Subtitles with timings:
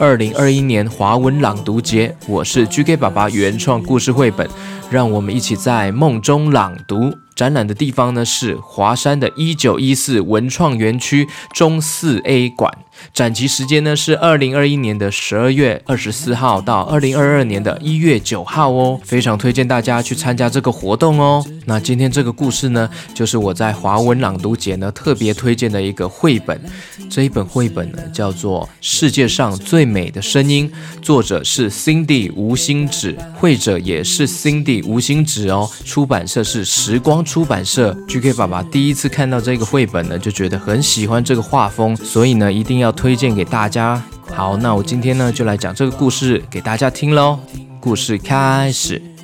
[0.00, 4.48] 二零二一年华文朗读节，我是 GK 爸爸原创故事绘本，
[4.88, 7.12] 让我们一起在梦中朗读。
[7.38, 12.68] 展览的地方呢是华山的一九一四文创园区中四 A 馆，
[13.14, 21.46] 展期时间呢是二零二一年的十二月二十四号到二零二二年的一月九号哦，非常推荐大家去参加这个活动哦。
[21.64, 26.60] 那今天这个故事呢，就是我在华文朗读节呢特别推荐的一个绘本，
[27.08, 30.68] 这一本绘本呢叫做《世界上最美的声音》，
[31.00, 37.24] 作者是 Cindy 吴心芷，绘者也是 Cindy 吴心芷哦，出版社是时光。
[37.28, 44.02] 出版社 GK 爸爸第一次看到这个绘本呢，就觉得很喜欢这个画风，所以呢，一定要推荐给大家。
[44.34, 47.38] 好，那我今天呢，就来讲这个故事给大家听喽。
[47.80, 49.17] 故事开始。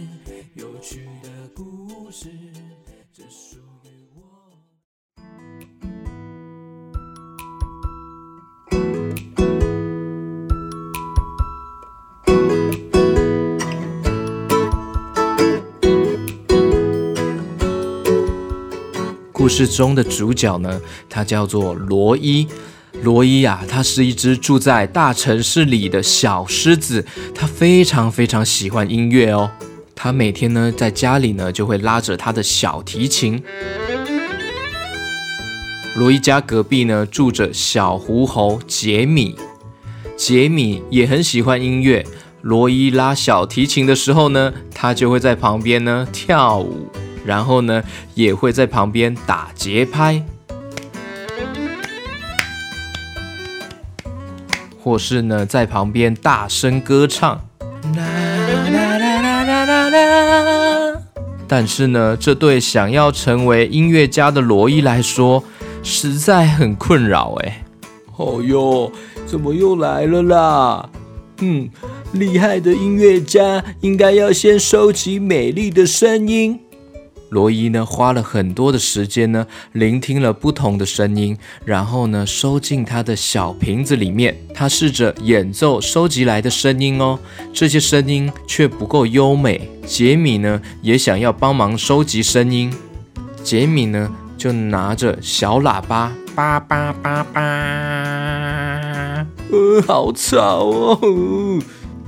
[19.54, 22.44] 事中的主角呢，他叫做罗伊。
[23.02, 29.48] 罗伊啊，他是一只住在大城市里的小狮子，他非常非常喜欢音乐哦。
[29.94, 33.40] 他每天呢，在家里呢，就会拉着他的小提琴。
[35.94, 39.36] 罗伊家隔壁呢，住着小狐猴杰米，
[40.16, 42.04] 杰米也很喜欢音乐。
[42.42, 46.88] 罗伊拉小提琴的时候呢，他就会在旁边呢跳舞。
[47.24, 47.82] 然后呢，
[48.14, 50.22] 也会在旁边打节拍，
[54.78, 57.40] 或是呢，在旁边大声歌唱。
[61.46, 65.44] 但是呢，这对想要成为音乐家的罗伊来说，
[65.82, 67.62] 实在很困扰哎。
[68.16, 68.90] 哦哟，
[69.26, 70.88] 怎么又来了啦？
[71.40, 71.68] 嗯，
[72.12, 76.60] 厉害的音乐家应该要先收集美丽的声音。
[77.34, 84.36] 罗伊呢，花了很多的时间呢，聆听了不同的声音，然后呢，收进他的小瓶子里面。
[84.54, 87.18] 他试着演奏收集来的声音哦，
[87.52, 89.68] 这些声音却不够优美。
[89.84, 92.72] 杰米呢，也想要帮忙收集声音。
[93.42, 94.08] 杰米呢，
[94.38, 97.40] 就拿着小喇叭，叭叭叭叭，
[99.50, 101.00] 呃，好吵哦。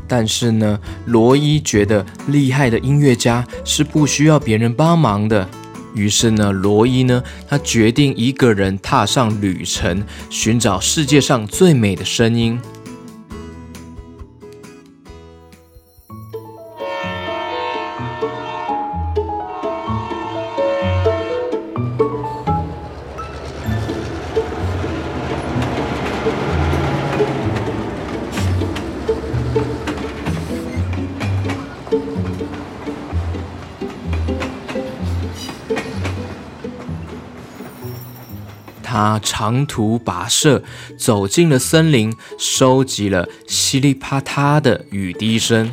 [0.08, 5.48] 但是呢，罗伊觉得厉害的音乐家是不需要别人帮忙的。
[5.94, 12.60] 于是呢，罗伊呢，他决定一个人踏上旅程，寻找世界上最美的声音。
[38.96, 40.62] 他长途跋涉，
[40.96, 45.70] 走进了森林，收集了噼里啪嗒的雨滴声。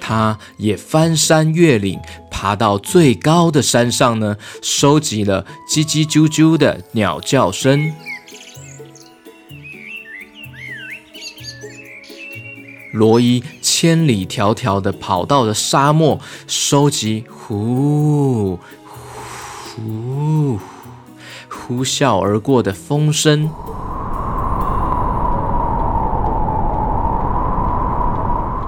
[0.00, 2.00] 他也翻山越岭，
[2.32, 7.92] 爬到最高的山上呢，收集了叽叽啾啾的鸟叫声。
[12.92, 18.58] 罗伊千里迢迢的跑到了沙漠，收集呼。
[19.80, 20.58] 呼，
[21.48, 23.50] 呼啸而过的风声，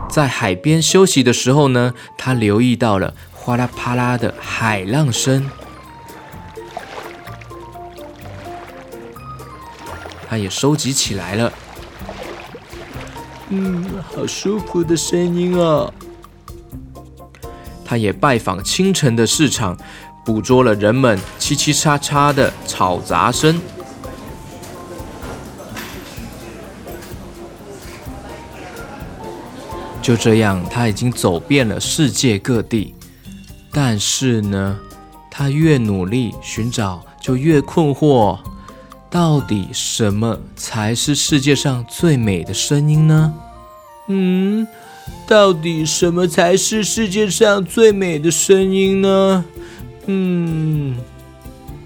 [0.08, 5.50] 在海边休息的时候呢，他留意到了哗啦啪啦的海浪声，
[10.26, 11.52] 他也收集起来了。
[13.50, 15.92] 嗯，好舒服的声音啊！
[17.84, 19.76] 他也拜访清晨的市场。
[20.24, 23.60] 捕捉了人们叽叽喳喳的吵杂声。
[30.00, 32.94] 就这样，他已经走遍了世界各地。
[33.70, 34.78] 但是呢，
[35.30, 38.38] 他越努力寻找，就越困惑。
[39.08, 43.32] 到底什么才是世界上最美的声音呢？
[44.08, 44.66] 嗯，
[45.26, 49.44] 到底什么才是世界上最美的声音呢？
[50.06, 50.96] 嗯，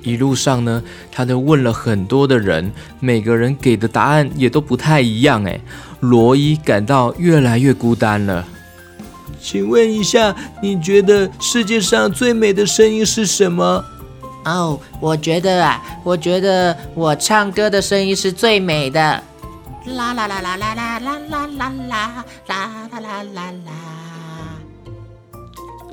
[0.02, 0.82] 一路上呢，
[1.12, 5.44] 他都问了很多的人，每个人给的答案也都不太一样。
[5.44, 5.60] 哎，
[6.00, 8.46] 罗伊感到越来越孤单了。
[9.40, 13.84] 请问一下，你觉得世界上最美的声音是什么？
[14.44, 19.22] 哦，我觉得啊，我觉得我唱歌的声音是最美的。
[19.86, 22.12] 啦啦啦啦啦啦啦啦啦啦
[22.46, 24.05] 啦啦啦啦。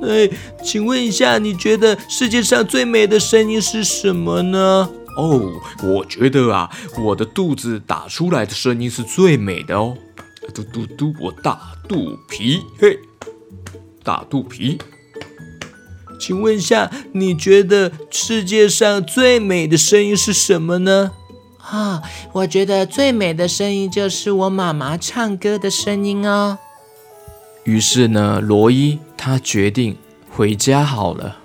[0.02, 0.28] 哎，
[0.62, 4.90] 请问一下，你觉得世界上最美的声音是什么呢？
[5.16, 5.52] 哦，
[5.82, 6.68] 我觉得啊，
[6.98, 9.96] 我的肚子打出来的声音是最美的哦。
[10.52, 11.58] 嘟嘟嘟，我大
[11.88, 12.98] 肚皮，嘿，
[14.02, 14.78] 大肚皮。
[16.20, 21.12] 请问一下，你觉得世界上最美的声音是什么呢？
[21.58, 22.02] 啊，
[22.32, 26.58] 我觉得最美的声音就是我妈妈唱歌的声音哦。
[27.64, 29.96] 于是呢，罗伊他决定
[30.30, 31.36] 回家好了。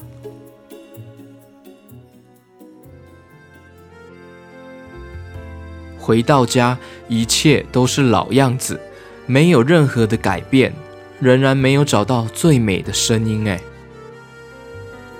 [5.98, 6.78] 回到家，
[7.08, 8.80] 一切都是老样子，
[9.26, 10.74] 没有任何的改变，
[11.20, 13.48] 仍然没有找到最美的声音。
[13.48, 13.62] 哎。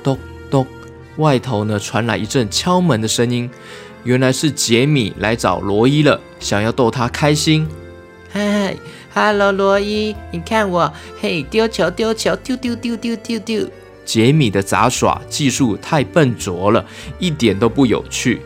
[0.04, 0.18] 咚
[0.50, 0.68] 咚，
[1.18, 3.50] 外头呢传来一阵敲门的声音，
[4.04, 7.68] 原来是杰米来找罗伊了，想要逗他开心。
[8.32, 8.76] 嗨
[9.20, 13.70] ，Hello，罗伊，你看我，嘿，丢球，丢球，丢丢丢丢丢丢。
[14.06, 16.86] 杰米的杂耍技术太笨拙了，
[17.20, 18.42] 一点都不有趣。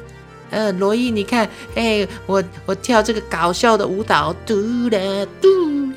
[0.49, 5.91] 呃，罗伊，你看，嘿，我我跳这个搞笑的舞蹈，嘟啦嘟，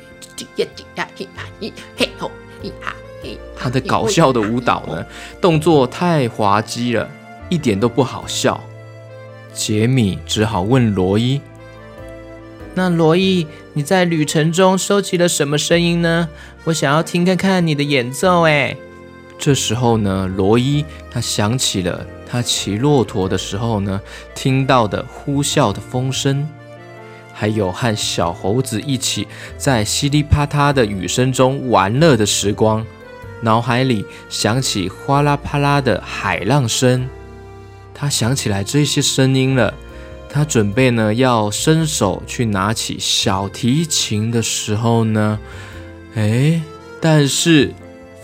[0.57, 1.27] 呀呀呀
[1.61, 2.29] 呀，嘿吼
[2.61, 2.71] 呀。
[3.57, 5.03] 他的搞笑的舞蹈呢，
[5.41, 7.09] 动作太滑稽了，
[7.49, 8.63] 一点都不好笑。
[9.51, 11.41] 杰米只好问罗伊
[12.73, 13.45] ：“那罗伊，
[13.77, 16.27] 你在旅程中收集了什么声音呢？
[16.63, 18.75] 我想要听看看你的演奏。”哎，
[19.37, 24.01] 这时候呢，罗伊他想起了他骑骆驼的时候呢，
[24.33, 26.49] 听到的呼啸的风声，
[27.31, 29.27] 还有和小猴子一起
[29.59, 32.83] 在噼里啪嗒的雨声中玩乐的时光。
[33.43, 37.07] 脑海里响起哗啦啪啦的海浪声，
[37.93, 39.71] 他想起来这些声音了。
[40.29, 45.39] 他准备呢要伸手去拿起小提琴的时候呢，
[46.15, 46.61] 哎，
[47.01, 47.73] 但是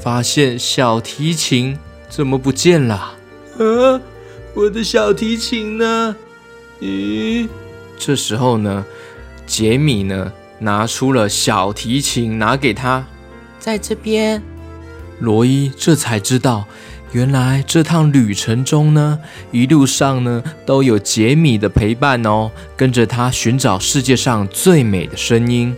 [0.01, 1.77] 发现小提琴
[2.09, 3.15] 怎么不见了？
[3.57, 4.01] 啊，
[4.53, 6.15] 我的小提琴呢？
[6.81, 7.47] 咦，
[7.97, 8.85] 这时候呢，
[9.47, 13.06] 杰米呢拿出了小提琴，拿给他，
[13.59, 14.41] 在这边。
[15.19, 16.65] 罗伊这才知道，
[17.13, 19.19] 原来这趟旅程中呢，
[19.51, 25.75] 一路上呢都有杰米的陪伴哦，跟着他寻找世界上最美的声音。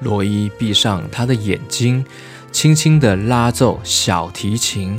[0.00, 2.02] 罗伊闭上他的眼睛，
[2.50, 4.98] 轻轻地拉奏小提琴。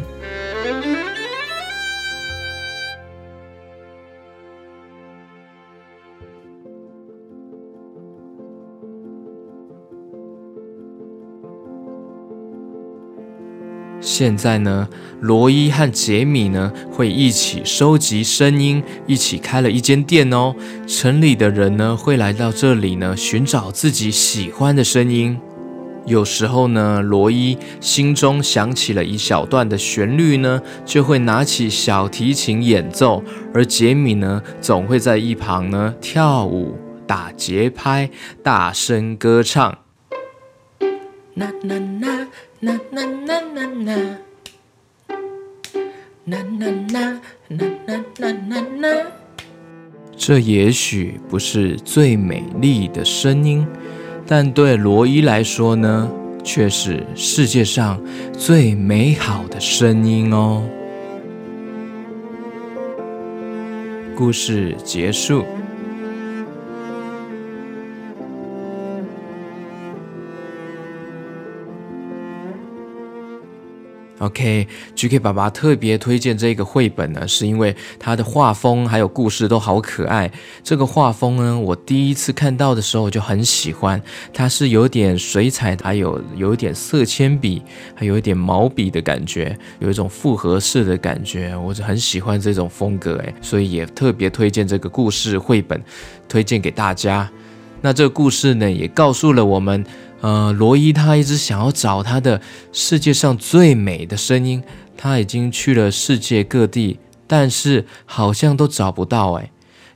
[14.19, 14.85] 现在呢，
[15.21, 20.53] 罗伊和杰米呢会一起收集声音，一起开了一间店哦。
[20.85, 25.39] 城里的人呢会来到这里呢寻找自己喜欢的声音。
[26.05, 33.23] 有时候呢，罗伊心中想起了一小段的旋律呢，就会拿起小提琴演奏，
[33.53, 38.09] 而杰米呢总会在一旁呢跳舞、打节拍、
[38.43, 39.77] 大声歌唱。
[41.35, 42.27] 啦啦啦。
[42.61, 43.95] 啦啦啦啦啦，
[46.25, 47.57] 啦啦啦啦
[47.87, 48.87] 啦啦啦啦。
[50.17, 53.65] 这也许不是最美丽的声音，
[54.27, 56.11] 但对罗伊来说呢，
[56.43, 57.97] 却是世界上
[58.33, 60.61] 最美好的声音哦。
[64.13, 65.45] 故事结束。
[74.19, 80.31] OK，GK 爸爸特别推荐这个绘本呢，是因为它的画风还有故事都好可爱。
[80.63, 84.01] 这个画风呢，我第一次看到的时候就很喜欢，
[84.33, 87.61] 它是有点水彩，还有有一点色铅笔，
[87.95, 95.81] 还有一点毛笔的感觉，有一种复合式的感觉，我就很喜欢这种风格诶，所以也特别推荐这个故事绘本，
[96.27, 97.29] 推荐给大家。
[97.81, 99.85] 那这个故事呢，也告诉了我们。
[100.21, 102.41] 呃，罗伊他一直想要找他的
[102.73, 104.61] 世界上最美的声音，
[104.97, 109.49] 他已经去了世界各地，但是好像都找不到哎。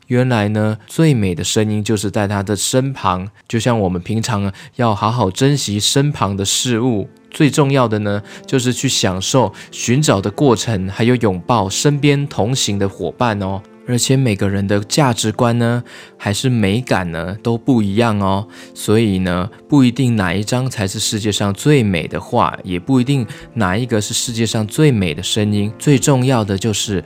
[0.08, 7.10] 原来呢，最美的声音就是在他的身旁，就像我们平常要好好珍惜身旁的事物。
[7.30, 13.62] 最重要的呢，就是去享受寻找的过程，还有拥抱身边同行的伙伴哦。
[13.88, 15.84] 而且每个人的价值观呢，
[16.18, 18.48] 还是美感呢，都不一样哦。
[18.74, 25.72] 所以呢，不一定哪一张才是世界上最美的画，也不一定哪一个是世界上最美的声音。
[25.78, 27.04] 最重要的就是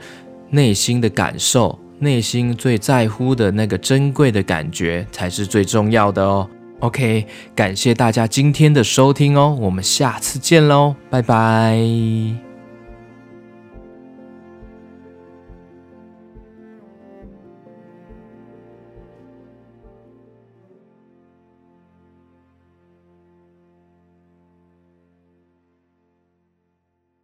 [0.50, 6.48] 内心的感受，内心最在乎的那个珍贵的感觉，才是最重要的哦。
[6.80, 12.47] OK，感谢大家今天的收听哦，我们下次见喽，拜拜。